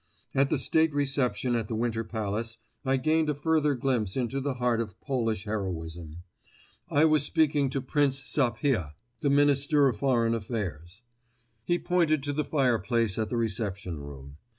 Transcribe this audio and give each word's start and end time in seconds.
At 0.33 0.47
the 0.49 0.57
State 0.57 0.95
Reception 0.95 1.55
at 1.55 1.67
the 1.67 1.75
Winter 1.75 2.03
Palace, 2.03 2.57
I 2.83 2.97
gained 2.97 3.29
a 3.29 3.35
further 3.35 3.75
glimpse 3.75 4.17
into 4.17 4.41
the 4.41 4.55
heart 4.55 4.81
of 4.81 4.99
Polish 4.99 5.43
heroism. 5.43 6.23
I 6.89 7.05
was 7.05 7.21
speaking 7.23 7.69
to 7.69 7.81
Prince 7.81 8.19
Sapieha, 8.25 8.95
the 9.19 9.29
Minister 9.29 9.87
of 9.87 9.97
Foreign 9.97 10.33
Affairs. 10.33 11.03
He 11.65 11.77
pointed 11.77 12.23
to 12.23 12.33
the 12.33 12.43
fireplace 12.43 13.19
of 13.19 13.29
the 13.29 13.37
Reception 13.37 13.99
Room. 14.01 14.37